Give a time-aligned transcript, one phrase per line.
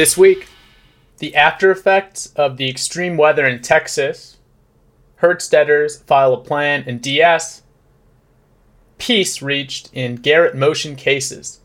[0.00, 0.48] This week,
[1.18, 4.38] the after effects of the extreme weather in Texas,
[5.16, 7.60] Hertz debtors file a plan in DS,
[8.96, 11.60] peace reached in Garrett Motion cases,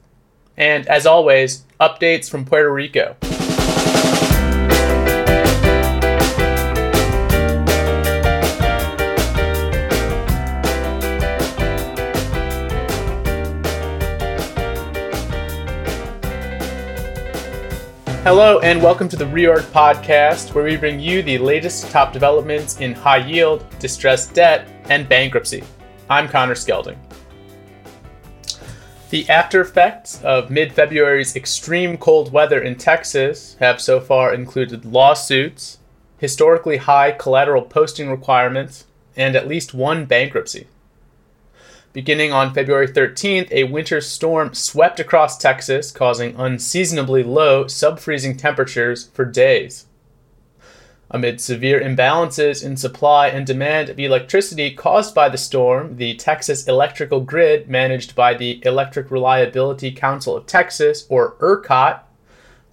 [0.58, 3.16] and as always, updates from Puerto Rico.
[18.26, 22.80] Hello, and welcome to the Reorg Podcast, where we bring you the latest top developments
[22.80, 25.64] in high yield, distressed debt, and bankruptcy.
[26.10, 26.98] I'm Connor Skelding.
[29.12, 34.86] The after effects of mid February's extreme cold weather in Texas have so far included
[34.86, 35.78] lawsuits,
[36.18, 40.66] historically high collateral posting requirements, and at least one bankruptcy.
[41.96, 49.08] Beginning on February 13th, a winter storm swept across Texas, causing unseasonably low sub-freezing temperatures
[49.14, 49.86] for days.
[51.10, 56.68] Amid severe imbalances in supply and demand of electricity caused by the storm, the Texas
[56.68, 62.02] electrical grid, managed by the Electric Reliability Council of Texas, or ERCOT,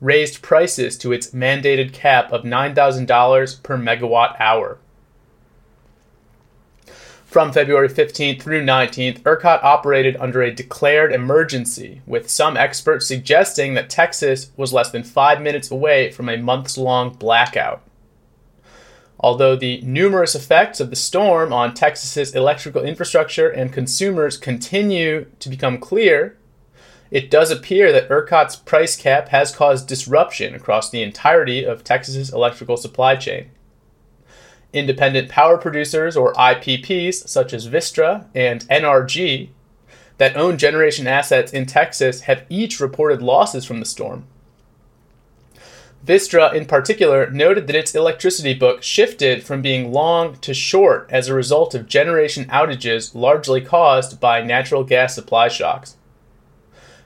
[0.00, 4.78] raised prices to its mandated cap of $9,000 per megawatt hour.
[7.32, 13.72] From February 15th through 19th, ERCOT operated under a declared emergency, with some experts suggesting
[13.72, 17.80] that Texas was less than five minutes away from a months long blackout.
[19.18, 25.48] Although the numerous effects of the storm on Texas's electrical infrastructure and consumers continue to
[25.48, 26.36] become clear,
[27.10, 32.30] it does appear that ERCOT's price cap has caused disruption across the entirety of Texas's
[32.30, 33.52] electrical supply chain.
[34.72, 39.48] Independent power producers, or IPPs, such as Vistra and NRG,
[40.18, 44.24] that own generation assets in Texas have each reported losses from the storm.
[46.04, 51.28] Vistra, in particular, noted that its electricity book shifted from being long to short as
[51.28, 55.96] a result of generation outages largely caused by natural gas supply shocks.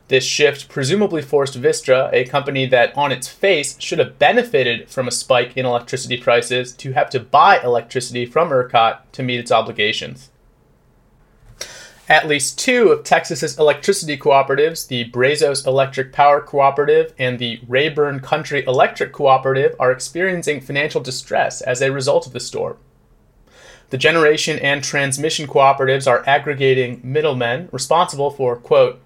[0.09, 5.09] This shift presumably forced Vistra, a company that on its face should have benefited from
[5.09, 9.51] a spike in electricity prices, to have to buy electricity from ERCOT to meet its
[9.51, 10.31] obligations.
[12.09, 18.21] At least two of Texas's electricity cooperatives, the Brazos Electric Power Cooperative and the Rayburn
[18.21, 22.77] Country Electric Cooperative, are experiencing financial distress as a result of the storm.
[23.91, 29.01] The generation and transmission cooperatives are aggregating middlemen responsible for, quote,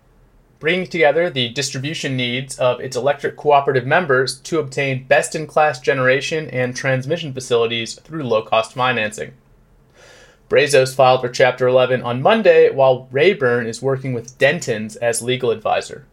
[0.60, 5.80] bringing together the distribution needs of its electric cooperative members to obtain best in class
[5.80, 9.32] generation and transmission facilities through low cost financing.
[10.50, 15.50] Brazos filed for Chapter 11 on Monday, while Rayburn is working with Dentons as legal
[15.50, 16.06] advisor.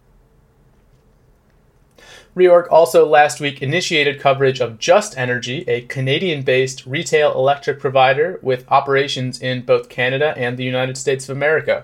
[2.36, 8.40] Reorg also last week initiated coverage of Just Energy, a Canadian based retail electric provider
[8.44, 11.84] with operations in both Canada and the United States of America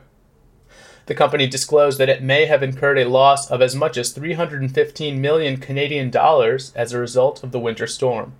[1.05, 5.19] the company disclosed that it may have incurred a loss of as much as 315
[5.19, 8.33] million Canadian dollars as a result of the winter storm.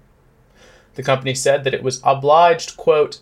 [0.96, 3.20] The company said that it was obliged, quote,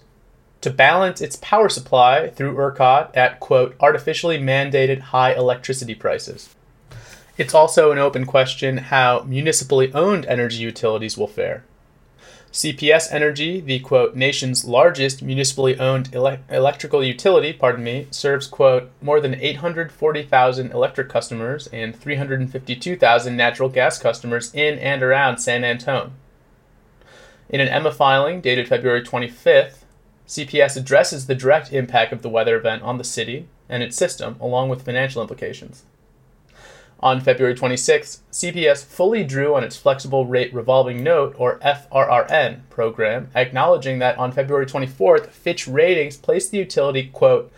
[0.62, 6.56] to balance its power supply through ERCOT at, quote, artificially mandated high electricity prices.
[7.38, 11.63] It's also an open question how municipally owned energy utilities will fare.
[12.51, 18.91] CPS Energy, the quote nation's largest municipally owned ele- electrical utility, pardon me, serves quote
[19.01, 26.12] more than 840,000 electric customers and 352,000 natural gas customers in and around San Antone.
[27.47, 29.83] In an EMMA filing dated February 25th,
[30.28, 34.35] CPS addresses the direct impact of the weather event on the city and its system,
[34.41, 35.83] along with financial implications.
[37.03, 43.31] On February 26, CPS fully drew on its Flexible Rate Revolving Note, or FRRN, program,
[43.34, 47.51] acknowledging that on February 24th, Fitch Ratings placed the utility, quote,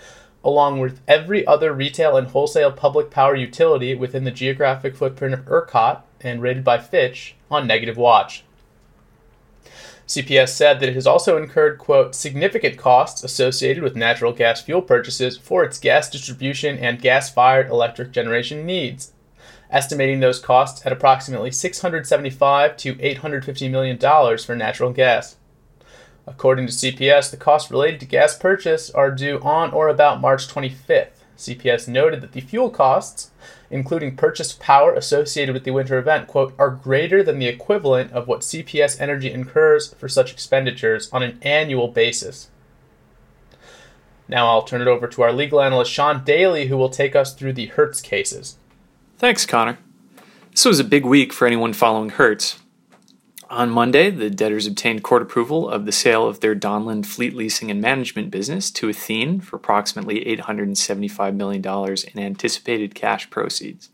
[0.46, 5.46] along with every other retail and wholesale public power utility within the geographic footprint of
[5.46, 8.46] ERCOT and rated by Fitch, on negative watch.
[10.08, 14.82] CPS said that it has also incurred, quote, significant costs associated with natural gas fuel
[14.82, 19.12] purchases for its gas distribution and gas fired electric generation needs
[19.74, 25.36] estimating those costs at approximately 675 to 850 million dollars for natural gas.
[26.26, 30.48] According to CPS, the costs related to gas purchase are due on or about March
[30.48, 31.10] 25th.
[31.38, 33.32] CPS noted that the fuel costs,
[33.70, 38.28] including purchased power associated with the winter event, quote, are greater than the equivalent of
[38.28, 42.50] what CPS Energy incurs for such expenditures on an annual basis.
[44.30, 47.34] Now I'll turn it over to our legal analyst Sean Daly, who will take us
[47.34, 48.58] through the Hertz cases.
[49.18, 49.78] Thanks, Connor.
[50.52, 52.60] This was a big week for anyone following Hertz.
[53.50, 57.70] On Monday, the debtors obtained court approval of the sale of their Donlen fleet leasing
[57.70, 61.64] and management business to Athene for approximately $875 million
[62.14, 63.90] in anticipated cash proceeds.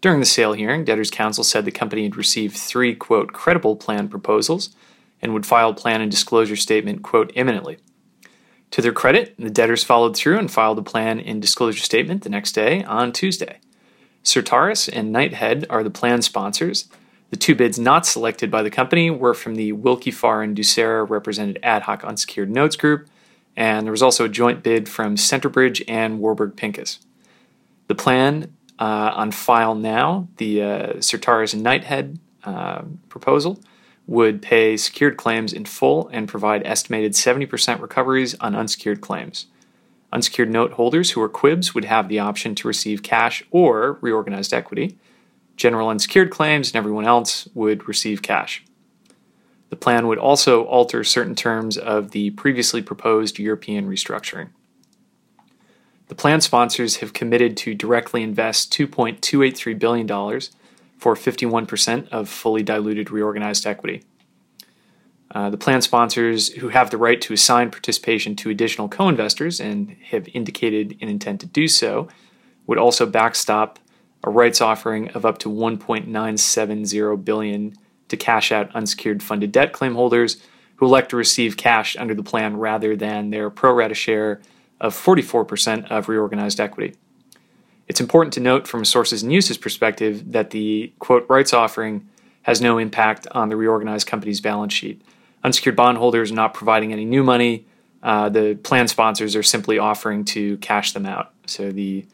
[0.00, 4.08] During the sale hearing, debtors' counsel said the company had received three, quote, credible plan
[4.08, 4.74] proposals
[5.22, 7.78] and would file plan and disclosure statement, quote, imminently.
[8.72, 12.30] To their credit, the debtors followed through and filed a plan and disclosure statement the
[12.30, 13.60] next day on Tuesday.
[14.24, 16.88] Certares and Knighthead are the plan sponsors,
[17.32, 21.08] the two bids not selected by the company were from the Willkie Farr and Ducera
[21.08, 23.08] represented ad hoc unsecured notes group,
[23.56, 26.98] and there was also a joint bid from Centerbridge and Warburg Pincus.
[27.86, 33.58] The plan uh, on file now, the uh, and Knighthead uh, proposal,
[34.06, 39.46] would pay secured claims in full and provide estimated 70% recoveries on unsecured claims.
[40.12, 44.52] Unsecured note holders who are QIBs would have the option to receive cash or reorganized
[44.52, 44.98] equity
[45.56, 48.64] General unsecured claims and everyone else would receive cash.
[49.70, 54.48] The plan would also alter certain terms of the previously proposed European restructuring.
[56.08, 60.08] The plan sponsors have committed to directly invest $2.283 billion
[60.98, 64.02] for 51% of fully diluted reorganized equity.
[65.32, 69.60] Uh, the plan sponsors, who have the right to assign participation to additional co investors
[69.60, 72.06] and have indicated an intent to do so,
[72.66, 73.78] would also backstop
[74.24, 77.74] a rights offering of up to 1.970 billion
[78.08, 80.36] to cash out unsecured funded debt claim holders
[80.76, 84.40] who elect to receive cash under the plan rather than their pro rata share
[84.80, 86.94] of 44% of reorganized equity.
[87.88, 92.08] It's important to note from a sources and uses perspective that the quote rights offering
[92.42, 95.02] has no impact on the reorganized company's balance sheet.
[95.44, 97.66] Unsecured bondholders not providing any new money.
[98.02, 101.32] Uh, the plan sponsors are simply offering to cash them out.
[101.46, 102.06] So the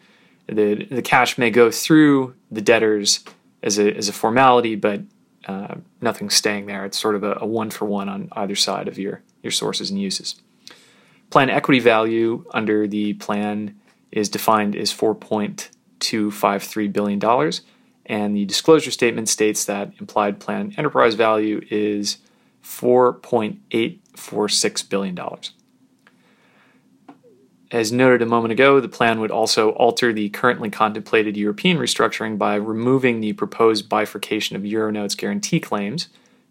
[0.46, 3.24] the the cash may go through the debtors
[3.62, 5.02] as a as a formality, but
[5.46, 6.84] uh, nothing's staying there.
[6.84, 9.90] It's sort of a, a one for one on either side of your your sources
[9.90, 10.36] and uses.
[11.30, 13.78] Plan equity value under the plan
[14.10, 15.70] is defined as four point
[16.00, 17.62] two five three billion dollars,
[18.06, 22.18] and the disclosure statement states that implied plan enterprise value is
[22.60, 25.52] four point eight four six billion dollars.
[27.70, 32.38] As noted a moment ago, the plan would also alter the currently contemplated European restructuring
[32.38, 36.08] by removing the proposed bifurcation of Euronotes guarantee claims,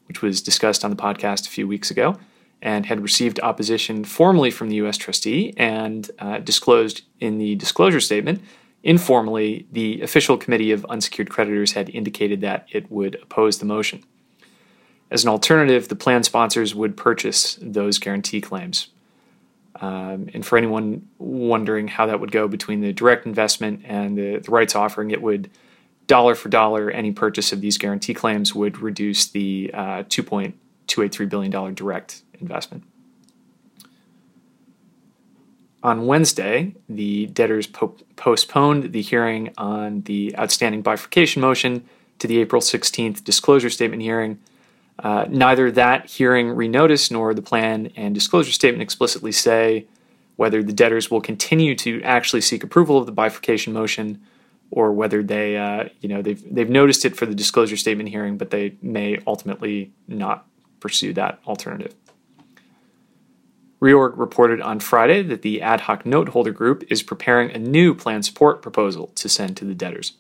[0.07, 2.18] which was discussed on the podcast a few weeks ago,
[2.62, 4.95] and had received opposition formally from the U.S.
[4.95, 8.42] trustee and uh, disclosed in the disclosure statement.
[8.83, 14.04] Informally, the official committee of unsecured creditors had indicated that it would oppose the motion.
[15.09, 18.89] As an alternative, the plan sponsors would purchase those guarantee claims,
[19.81, 24.38] um, and for anyone wondering how that would go between the direct investment and the,
[24.38, 25.50] the, rights offering, it would
[26.07, 31.74] dollar for dollar, any purchase of these guarantee claims would reduce the uh, $2.283 billion
[31.74, 32.83] direct investment.
[35.83, 41.88] On Wednesday, the debtors po- postponed the hearing on the outstanding bifurcation motion
[42.19, 44.39] to the April 16th disclosure statement hearing
[44.99, 49.85] uh, neither that hearing renotice nor the plan and disclosure statement explicitly say
[50.35, 54.21] whether the debtors will continue to actually seek approval of the bifurcation motion
[54.69, 58.37] or whether they, uh, you know, they've, they've noticed it for the disclosure statement hearing,
[58.37, 60.45] but they may ultimately not
[60.80, 61.95] pursue that alternative.
[63.81, 67.94] Reorg reported on Friday that the ad hoc note holder group is preparing a new
[67.94, 70.13] plan support proposal to send to the debtors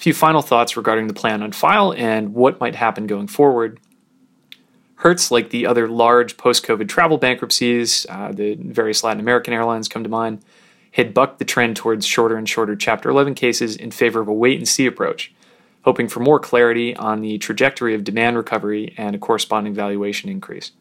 [0.00, 3.78] few final thoughts regarding the plan on file and what might happen going forward.
[4.94, 9.88] Hertz, like the other large post COVID travel bankruptcies, uh, the various Latin American airlines
[9.88, 10.42] come to mind,
[10.92, 14.32] had bucked the trend towards shorter and shorter Chapter 11 cases in favor of a
[14.32, 15.34] wait and see approach,
[15.82, 20.72] hoping for more clarity on the trajectory of demand recovery and a corresponding valuation increase.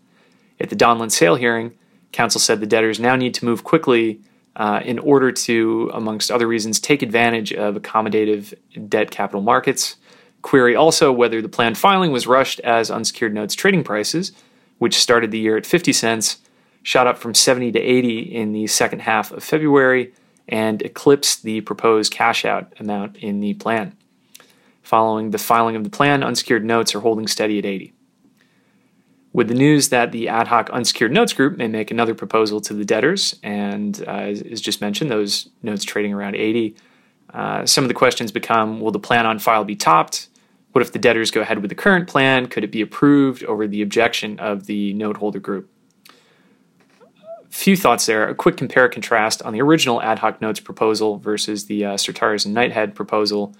[0.62, 1.74] At the Donlen sale hearing,
[2.14, 4.22] counsel said the debtors now need to move quickly
[4.56, 8.53] uh, in order to, amongst other reasons, take advantage of accommodative
[8.88, 9.96] debt capital markets.
[10.41, 14.32] Query also whether the planned filing was rushed as unsecured notes trading prices,
[14.77, 16.38] which started the year at 50 cents,
[16.84, 20.13] shot up from 70 to 80 in the second half of February
[20.48, 23.96] and eclipsed the proposed cash out amount in the plan.
[24.82, 27.94] Following the filing of the plan, unsecured notes are holding steady at 80
[29.32, 32.74] with the news that the ad hoc unsecured notes group may make another proposal to
[32.74, 36.76] the debtors, and uh, as, just mentioned, those notes trading around 80.
[37.34, 40.30] Uh, some of the questions become Will the plan on file be topped?
[40.72, 42.48] What if the debtors go ahead with the current plan?
[42.48, 45.70] Could it be approved over the objection of the note holder group?
[47.50, 48.28] Few thoughts there.
[48.28, 52.46] A quick compare contrast on the original ad hoc notes proposal versus the uh, Certares
[52.46, 53.56] and Knighthead proposal.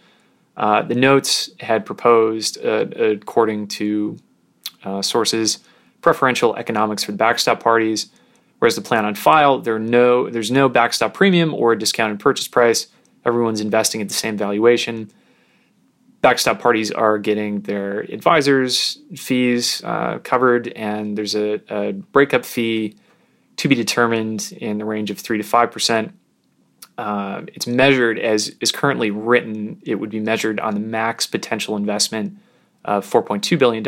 [0.56, 4.18] Uh, the notes had proposed, uh, according to
[4.84, 5.60] uh, sources,
[6.02, 8.10] preferential economics for the backstop parties,
[8.60, 12.88] whereas the plan on file, there no, there's no backstop premium or discounted purchase price.
[13.26, 15.12] Everyone's investing at the same valuation.
[16.22, 22.96] Backstop parties are getting their advisors' fees uh, covered, and there's a, a breakup fee
[23.58, 26.12] to be determined in the range of 3 to 5%.
[26.98, 31.78] Uh, it's measured as is currently written, it would be measured on the max potential
[31.78, 32.38] investment
[32.84, 33.84] of $4.2 billion.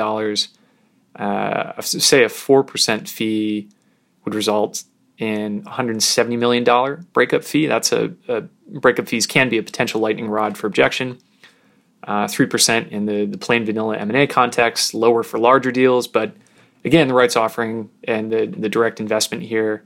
[1.15, 3.69] Uh, say a 4% fee
[4.23, 4.83] would result
[5.17, 7.67] in $170 million breakup fee.
[7.67, 11.19] That's a, a, breakup fees can be a potential lightning rod for objection.
[12.03, 16.33] Uh, 3% in the, the plain vanilla M&A context, lower for larger deals, but
[16.83, 19.83] again, the rights offering and the, the direct investment here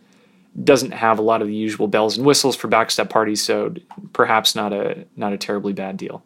[0.64, 3.74] doesn't have a lot of the usual bells and whistles for backstop parties, so
[4.14, 6.24] perhaps not a not a terribly bad deal.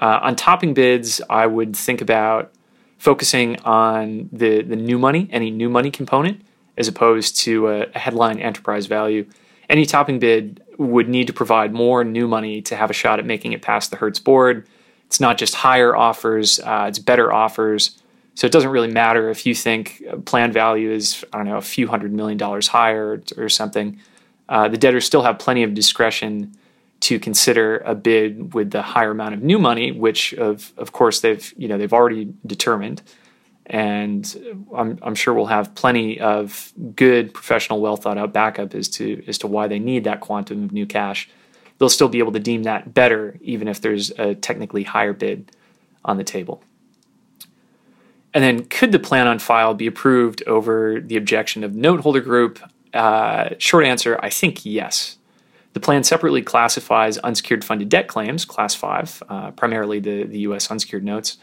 [0.00, 2.52] Uh, on topping bids, I would think about
[3.00, 6.40] focusing on the the new money, any new money component,
[6.76, 9.26] as opposed to a, headline enterprise value.
[9.68, 13.26] Any topping bid would need to provide more new money to have a shot at
[13.26, 14.68] making it past the Hertz board.
[15.06, 18.00] It's not just higher offers; uh, it's better offers
[18.34, 21.60] so it doesn't really matter if you think plan value is, I don't know, a
[21.60, 24.00] few hundred million dollars higher or, or something.
[24.48, 26.52] Uh, the debtors still have plenty of discretion
[27.00, 31.20] to consider a bid with the higher amount of new money, which of of course
[31.20, 33.02] they've you know they've already determined,
[33.66, 38.88] and I'm I'm sure we'll have plenty of good professional, well thought out backup as
[38.90, 41.28] to as to why they need that quantum of new cash.
[41.78, 45.50] They'll still be able to deem that better, even if there's a technically higher bid
[46.04, 46.62] on the table.
[48.34, 52.20] And then, could the plan on file be approved over the objection of note holder
[52.20, 52.60] group?
[52.92, 55.16] Uh, short answer I think yes.
[55.72, 60.70] The plan separately classifies unsecured funded debt claims, class five, uh, primarily the, the US
[60.70, 61.38] unsecured notes,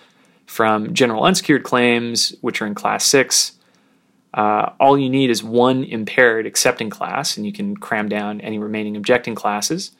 [0.45, 3.53] from general unsecured claims, which are in class six.
[4.33, 8.59] Uh, all you need is one impaired accepting class, and you can cram down any
[8.59, 9.91] remaining objecting classes.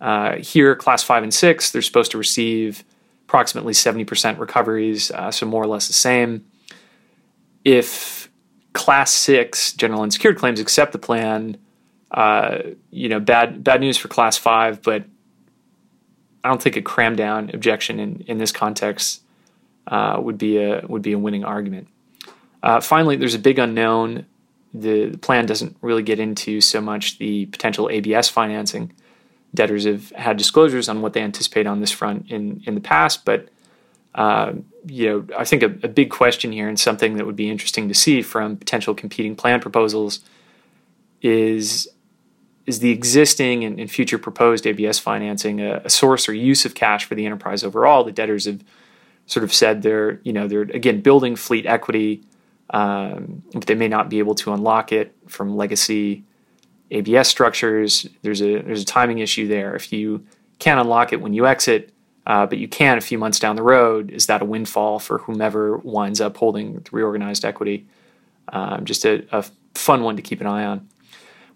[0.00, 2.84] Uh, here, class five and six, they're supposed to receive
[3.24, 6.46] approximately 70% recoveries, uh, so more or less the same.
[7.64, 8.30] If
[8.72, 11.56] class six general unsecured claims accept the plan,
[12.16, 15.04] uh, you know, bad bad news for class five, but
[16.42, 19.22] I don't think a cram down objection in, in this context
[19.86, 21.88] uh, would be a would be a winning argument.
[22.62, 24.26] Uh, finally, there's a big unknown.
[24.72, 28.92] The, the plan doesn't really get into so much the potential ABS financing
[29.54, 33.26] debtors have had disclosures on what they anticipate on this front in in the past,
[33.26, 33.48] but
[34.14, 34.54] uh,
[34.86, 37.86] you know, I think a, a, big question here and something that would be interesting
[37.88, 40.20] to see from potential competing plan proposals
[41.20, 41.86] is
[42.66, 46.74] is the existing and, and future proposed ABS financing a, a, source or use of
[46.74, 48.04] cash for the enterprise overall?
[48.04, 48.62] The debtors have
[49.26, 52.22] sort of said they're you know they're again building fleet equity,
[52.70, 56.24] um, but they may not be able to unlock it from legacy
[56.90, 58.08] ABS structures.
[58.22, 59.74] There's a there's a timing issue there.
[59.74, 60.24] If you
[60.58, 61.92] can't unlock it when you exit,
[62.26, 65.18] uh, but you can a few months down the road, is that a windfall for
[65.18, 67.86] whomever winds up holding the reorganized equity?
[68.48, 69.44] Um, just a, a
[69.74, 70.88] fun one to keep an eye on.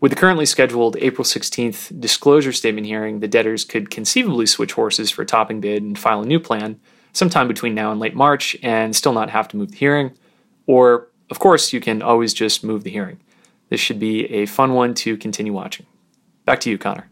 [0.00, 5.10] With the currently scheduled April 16th disclosure statement hearing, the debtors could conceivably switch horses
[5.10, 6.80] for a topping bid and file a new plan
[7.12, 10.12] sometime between now and late March and still not have to move the hearing.
[10.66, 13.20] Or, of course, you can always just move the hearing.
[13.68, 15.84] This should be a fun one to continue watching.
[16.46, 17.10] Back to you, Connor.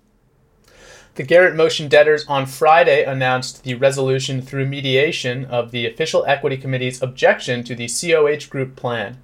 [1.17, 6.57] The Garrett Motion debtors on Friday announced the resolution through mediation of the Official Equity
[6.57, 9.19] Committee's objection to the COH Group plan.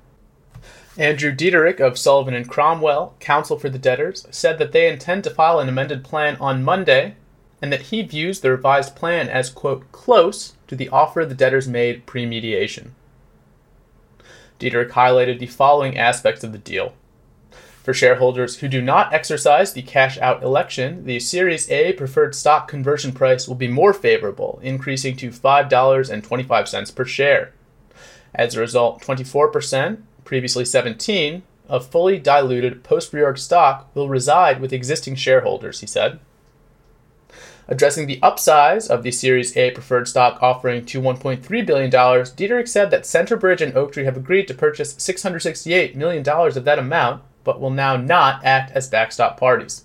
[0.97, 5.31] Andrew Dietderich of Sullivan and Cromwell, counsel for the debtors, said that they intend to
[5.31, 7.17] file an amended plan on Monday
[7.61, 11.67] and that he views the revised plan as, quote, close to the offer the debtors
[11.67, 12.95] made pre mediation.
[14.61, 16.95] Dietderich highlighted the following aspects of the deal.
[17.83, 22.69] For shareholders who do not exercise the cash out election, the Series A preferred stock
[22.69, 27.53] conversion price will be more favorable, increasing to $5.25 per share.
[28.35, 34.73] As a result, 24%, previously 17, of fully diluted post reorg stock will reside with
[34.73, 36.19] existing shareholders, he said.
[37.67, 42.91] Addressing the upsize of the Series A preferred stock offering to $1.3 billion, Dietderich said
[42.91, 47.71] that Centerbridge and Oaktree have agreed to purchase $668 million of that amount, but will
[47.71, 49.85] now not act as backstop parties.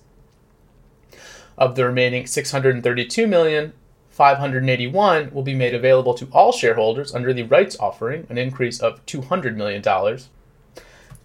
[1.56, 3.72] Of the remaining 632 million,
[4.20, 9.02] 581 will be made available to all shareholders under the rights offering, an increase of
[9.06, 9.80] $200 million.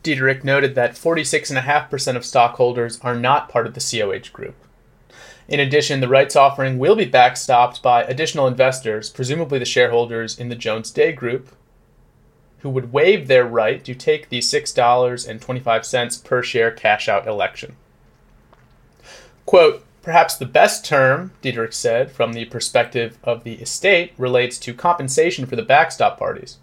[0.02, 4.56] Dietderich noted that 46.5% of stockholders are not part of the COH group.
[5.50, 10.48] In addition, the rights offering will be backstopped by additional investors, presumably the shareholders in
[10.48, 11.50] the Jones Day Group,
[12.60, 17.76] who would waive their right to take the $6.25 per share cash out election.
[19.46, 24.72] Quote, Perhaps the best term, Dietderich said, from the perspective of the estate, relates to
[24.72, 26.58] compensation for the backstop parties.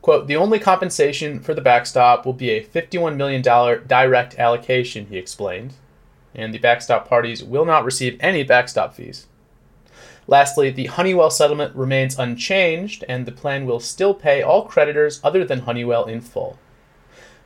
[0.00, 5.16] Quote, the only compensation for the backstop will be a $51 million direct allocation, he
[5.16, 5.74] explained,
[6.34, 9.28] and the backstop parties will not receive any backstop fees.
[10.26, 15.44] Lastly, the Honeywell settlement remains unchanged, and the plan will still pay all creditors other
[15.44, 16.58] than Honeywell in full.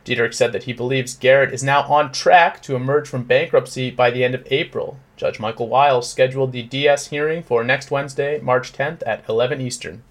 [0.07, 4.11] Dietderich said that he believes Garrett is now on track to emerge from bankruptcy by
[4.11, 5.01] the end of April.
[5.17, 10.05] Judge Michael Wiles scheduled the DS hearing for next Wednesday, March 10th at 11 Eastern.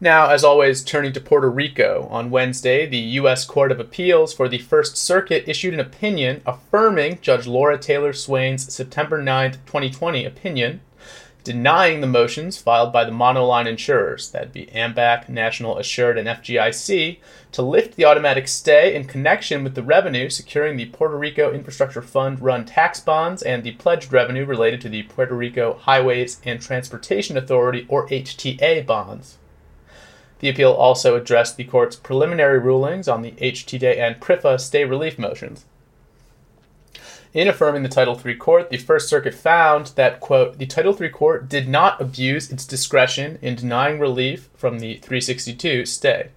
[0.00, 2.08] Now, as always, turning to Puerto Rico.
[2.10, 3.44] On Wednesday, the U.S.
[3.44, 8.72] Court of Appeals for the First Circuit issued an opinion affirming Judge Laura Taylor Swain's
[8.72, 10.80] September 9, 2020 opinion
[11.44, 17.18] denying the motions filed by the monoline insurers, that'd be AMBAC, National Assured, and FGIC,
[17.52, 22.02] to lift the automatic stay in connection with the revenue securing the Puerto Rico Infrastructure
[22.02, 26.60] Fund rum tax bonds and the pledged revenue related to the Puerto Rico Highways and
[26.60, 29.38] Transportation Authority, or HTA, bonds.
[30.38, 35.18] The appeal also addressed the court's preliminary rulings on the HTA and PRIFA stay relief
[35.18, 35.64] motions.
[37.34, 41.08] In affirming the Title III court, the First Circuit found that, quote, the Title III
[41.08, 46.28] court did not abuse its discretion in denying relief from the 362 stay.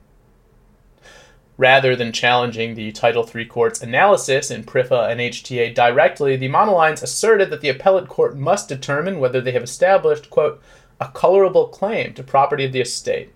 [1.57, 7.03] Rather than challenging the Title III court's analysis in PRIFA and HTA directly, the monolines
[7.03, 10.61] asserted that the appellate court must determine whether they have established, quote,
[11.01, 13.34] a colorable claim to property of the estate.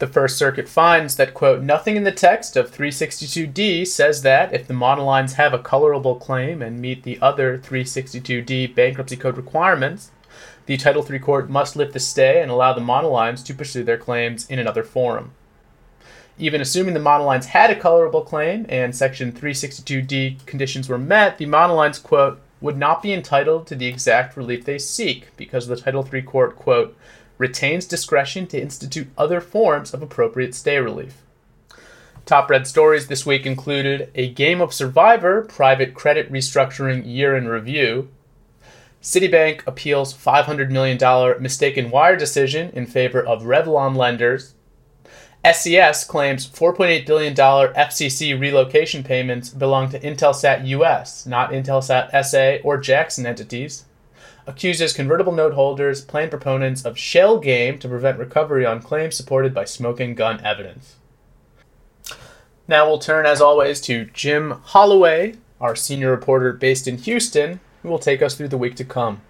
[0.00, 4.66] The First Circuit finds that, quote, nothing in the text of 362D says that if
[4.66, 10.10] the monolines have a colorable claim and meet the other 362D bankruptcy code requirements,
[10.64, 13.98] the Title III court must lift the stay and allow the monolines to pursue their
[13.98, 15.32] claims in another forum.
[16.38, 21.44] Even assuming the monolines had a colorable claim and Section 362D conditions were met, the
[21.44, 26.08] monolines, quote, would not be entitled to the exact relief they seek because the Title
[26.10, 26.96] III court, quote,
[27.40, 31.22] retains discretion to institute other forms of appropriate stay relief.
[32.26, 37.48] Top read stories this week included A Game of Survivor Private Credit Restructuring Year in
[37.48, 38.08] Review,
[39.02, 40.98] Citibank appeals $500 million
[41.42, 44.54] mistaken wire decision in favor of Revlon lenders.
[45.42, 52.76] SES claims $4.8 billion FCC relocation payments belong to Intelsat US, not Intelsat SA or
[52.76, 53.86] Jackson entities
[54.50, 59.54] accuses convertible note holders, plan proponents of shell game to prevent recovery on claims supported
[59.54, 60.96] by smoking gun evidence.
[62.66, 67.88] Now we'll turn, as always, to Jim Holloway, our senior reporter based in Houston, who
[67.88, 69.22] will take us through the week to come.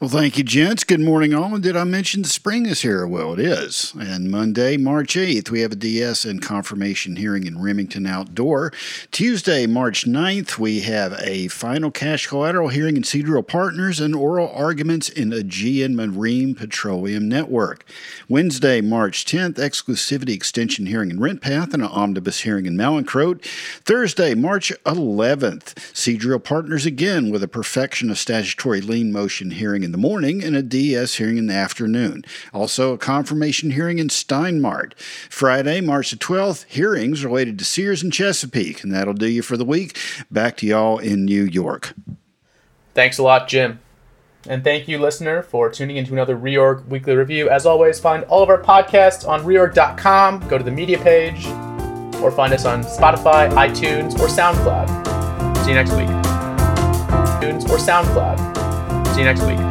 [0.00, 0.82] Well, thank you, gents.
[0.82, 1.52] Good morning, all.
[1.54, 3.06] And did I mention the spring is here?
[3.06, 3.92] Well, it is.
[4.00, 8.72] And Monday, March 8th, we have a DS and confirmation hearing in Remington Outdoor.
[9.10, 14.50] Tuesday, March 9th, we have a final cash collateral hearing in Seadrill Partners and oral
[14.54, 17.84] arguments in Aegean Marine Petroleum Network.
[18.26, 23.44] Wednesday, March 10th, exclusivity extension hearing in RentPath and an omnibus hearing in Mallinckrodt.
[23.84, 29.89] Thursday, March 11th, Seadrill Partners again with a perfection of statutory lien motion hearing in
[29.90, 32.24] in the morning and a DS hearing in the afternoon.
[32.54, 34.96] Also, a confirmation hearing in Steinmart.
[35.28, 38.84] Friday, March the 12th, hearings related to Sears and Chesapeake.
[38.84, 39.98] And that'll do you for the week.
[40.30, 41.92] Back to y'all in New York.
[42.94, 43.80] Thanks a lot, Jim.
[44.48, 47.50] And thank you, listener, for tuning into another Reorg Weekly Review.
[47.50, 50.46] As always, find all of our podcasts on reorg.com.
[50.48, 51.46] Go to the media page,
[52.22, 55.56] or find us on Spotify, iTunes, or SoundCloud.
[55.64, 56.08] See you next week.
[57.10, 59.14] iTunes or SoundCloud.
[59.14, 59.69] See you next week.